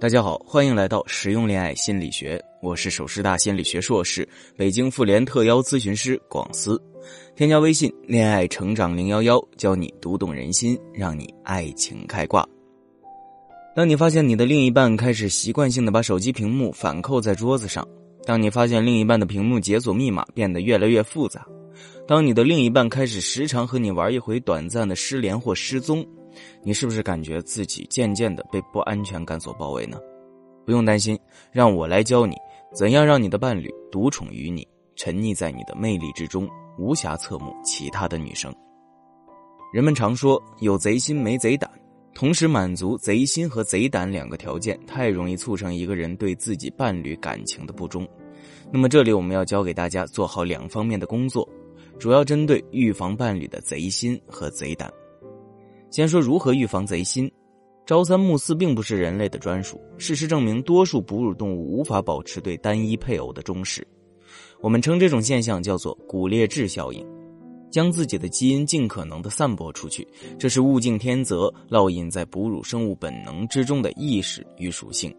[0.00, 4.26] 大家好，欢迎来到实用恋爱心理学，我是首师大心理学硕士、
[4.56, 6.80] 北京妇联特邀咨询师广思。
[7.34, 12.46] 添加微信“恋爱成长零幺幺”，教你读懂人心，让你爱情开挂。
[13.74, 17.84] 当你发现你的另一半开始习惯性的把手机屏幕反扣在桌子上，
[18.24, 21.44] 当你发现另一半的屏幕解锁密码变得越来越复杂，
[22.06, 26.06] 当你的另一半开始时常和你玩一回短暂的失联或失踪。
[26.62, 29.98] 你是不是感觉自己渐渐的被不安全感所包围呢？
[30.64, 31.18] 不用担心，
[31.50, 32.36] 让我来教你
[32.74, 36.48] 怎样让你的伴侣独宠于你，沉溺在你的魅力之中，
[36.78, 38.54] 无暇侧目其他的女生。
[39.72, 41.70] 人们常说有贼心没贼胆，
[42.14, 48.06] 同时满足贼心和贼胆两个条件，太容易促成一个人对自己伴侣感情的不忠。
[48.70, 51.48] 那么这里我们要教给大家做好两方面的工作，
[51.98, 54.92] 主要针对预防伴侣的贼心和贼胆。
[55.90, 57.30] 先说如何预防贼心，
[57.86, 59.80] 朝三暮四并不是人类的专属。
[59.96, 63.86] 事实证明，多数哺乳动物无法保持对单一配偶的忠实。
[64.60, 67.06] 我们称这种现象叫做骨裂质效应，
[67.70, 70.06] 将自己的基因尽可能的散播出去，
[70.38, 75.14] 这是物竞天择、烙印在哺乳生物本能之中的意识与属性。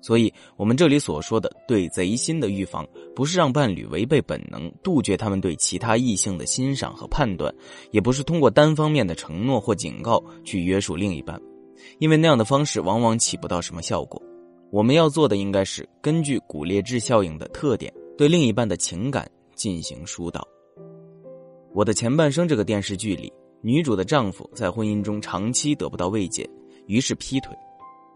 [0.00, 7.52] 所以，我们这里所说的对贼心的预防，不是让伴侣违背本能，杜绝他们对其他异性的欣赏和判断，
[7.90, 11.40] 也不是通过单方面的承诺或警告去约束另一半，
[11.98, 14.22] 因为那样的方式往往起不到什么效果。
[14.70, 20.40] 我们要做的应该是根据骨裂质效应的特点，对另一半的情感进行疏导。
[21.74, 26.48] 《我的前半生》这个电视剧里，女主的丈夫在婚姻中长期得不到慰藉，
[26.86, 27.52] 于是劈腿。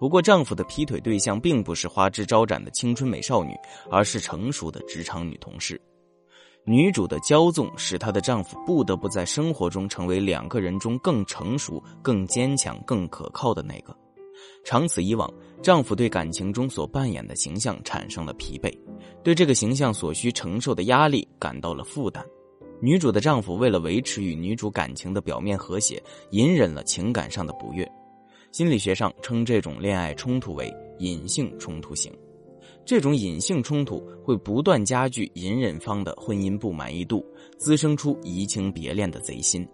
[0.02, 3.54] 不过，丈夫的劈腿对象并不是花枝招展的青春美少女，
[3.88, 5.80] 而是成熟的职场女同事。
[6.64, 13.96] 女主的骄纵使她的丈夫不得不在生活中成为两个人中更成熟、更坚强、更可靠的那个。
[14.64, 18.76] 长此以往，丈夫对感情中所扮演的形象产生了疲惫，
[19.22, 22.26] 对这个形象所需承受的压力感到了负担。
[22.80, 26.02] 女主的丈夫为了维持与女主感情的表面和谐，
[26.32, 27.88] 隐忍了情感上的不悦。
[28.52, 32.12] 心理学上称这种恋爱冲突为隐性冲突型，
[32.84, 37.24] 这种隐性冲突会不断加剧隐忍方的婚姻不满意度，
[37.56, 39.66] 滋生出移情别恋的贼心。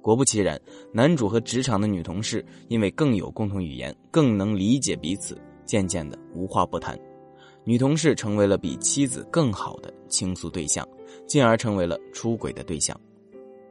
[0.00, 0.58] 果不其然，
[0.94, 5.36] 男主和职场的女同事因为更有共同语言，更能理解彼此，
[5.66, 6.96] 渐渐的无话不谈。
[7.64, 10.86] 女同事成为了比妻子更好的倾诉对象，
[11.26, 12.98] 进而成为了出轨的对象。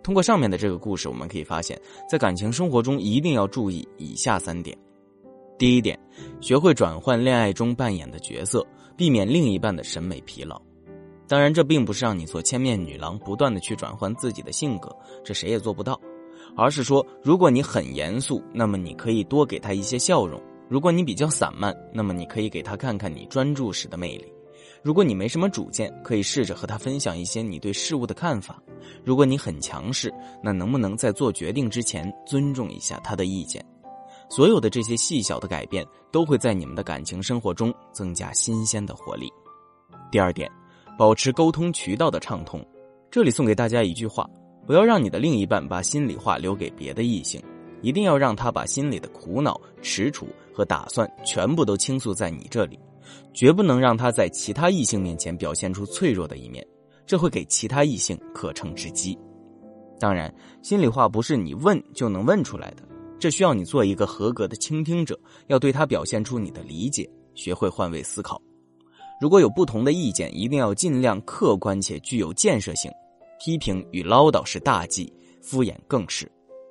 [0.01, 1.79] 通过上面的这个故事，我们可以发现，
[2.09, 4.77] 在感情生活中一定要注意以下三点：
[5.57, 5.99] 第一点，
[6.41, 8.65] 学会转换恋爱中扮演的角色，
[8.95, 10.59] 避免另一半的审美疲劳。
[11.27, 14.89] 当然，这并不是让你做千面女郎，不断的去转换自己的性格，
[15.23, 15.99] 这谁也做不到。
[16.55, 24.25] 而是说，如果你很严肃，那么你可以多给他一些笑容；如果你比较散漫，那么你可以给他看看你专注时的魅力。
[24.81, 28.61] 如果你没什么主见，可以试着和他分享一些你对事物的看法。
[29.03, 33.63] 如果你很强势，那能不能在做决定之前尊重一下他的意见？
[34.29, 39.29] 所有的这些细小的改变，都会在你们的感情生活中增加新鲜的活力。
[40.11, 40.49] 第二点，
[40.97, 42.65] 保持沟通渠道的畅通。
[43.11, 44.29] 这里送给大家一句话：
[44.65, 47.43] 不要让你的另一半把心里话留给别的异性，
[47.81, 52.79] 一定要让他把心里的苦恼、踟蹰和打算全部都倾诉在你这里。
[53.33, 56.65] 绝不能让他在其他异性面前表现出脆弱的一面，
[57.05, 59.17] 这会给其他异性可乘之机。
[59.99, 62.83] 当然，心里话不是你问就能问出来的，
[63.19, 68.41] 这需要你做一个合格的倾听者，要对他表现出你的理解，学会换位思考。
[69.19, 72.89] 如果有不同的意见，一定要尽量客观且具有建设性。
[73.41, 75.11] 批评与唠叨是大忌，
[75.41, 76.29] 敷衍更是。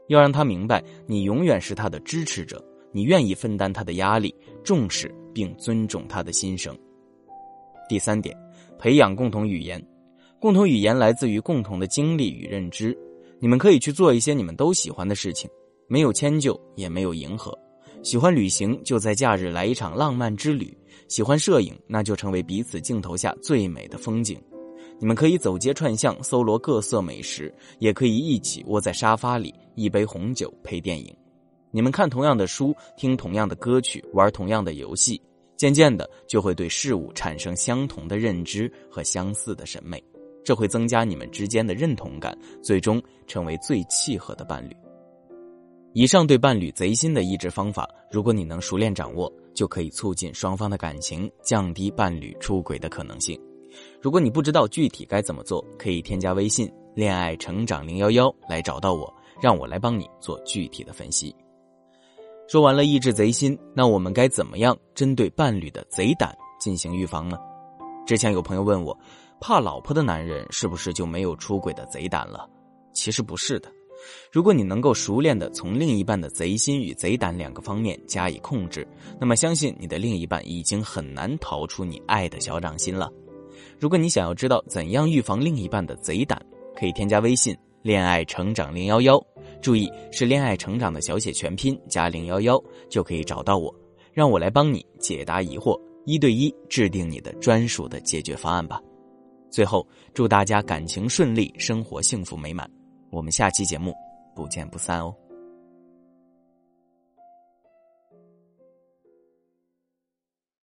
[0.08, 2.62] 要让他明白，你永远是他的支持者。
[2.90, 4.34] 你愿意分担他的压力，
[4.64, 6.76] 重视并尊重他的心声。
[7.88, 8.36] 第三点，
[8.76, 9.80] 培养共同语言。
[10.40, 12.96] 共同语言来自于共同的经历与认知。
[13.38, 15.48] 你们可以去做一些你们都喜欢的事情，
[15.86, 17.56] 没有迁就，也没有迎合。
[18.02, 20.76] 喜欢旅行，就在假日来一场浪漫之旅；
[21.06, 24.36] 喜欢摄影，那就成为彼此镜头下最美的风景。
[24.98, 31.16] 你们可以走街串巷，搜罗各色美食，也可以一起窝在沙发里，一杯红酒配电影。
[31.70, 35.20] 你们看同样的书，听同样的歌曲，玩同样的游戏，
[35.58, 40.02] 渐渐的就会对事物产生相同的认知和相似的审美，
[40.44, 44.74] 这会增加你们之间的认同感，最终成为最契合的伴侣。
[45.94, 53.38] 以上对伴侣贼心的抑制方法，如果你能熟练掌握，就可以促进双方的感情，降低伴侣出轨的可能性。
[54.00, 59.12] 如果你不知道具体该怎么做，可以添加微信“恋爱成长零幺幺”来找到我，
[59.42, 61.34] 让我来帮你做具体的分析。
[62.48, 67.36] 说完了抑制贼心，那我们该怎么样针对伴侣的贼胆进行预防呢？
[68.06, 68.98] 之前有朋友问我，
[69.38, 72.48] 怕老婆的男人是不是就没有出轨的贼胆了？
[72.94, 73.70] 其实不是的。
[74.32, 78.88] 如果你能够熟练的从另一半的贼心与贼胆两个方面加以控制，
[79.20, 83.12] 那么相信你的另一半已经很难逃出你爱的小掌心了。
[83.78, 86.40] 如果你想要知道怎样预防另一半的贼胆，
[86.74, 89.22] 可以添加微信“恋爱成长零幺幺”。
[89.60, 93.74] 注意，是恋爱成长的小写全拼加零幺幺就可以找到我，
[94.12, 98.80] 让我来帮你解答疑惑，一对一制定你的专属的解决方案吧。
[99.50, 102.70] 最后，祝大家感情顺利，生活幸福美满。
[103.10, 103.94] 我们下期节目
[104.34, 105.14] 不见不散哦。